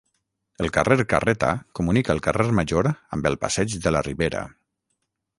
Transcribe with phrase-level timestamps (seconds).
[0.63, 1.49] El carrer Carreta
[1.79, 4.41] comunica el carrer Major amb el Passeig de la Ribera.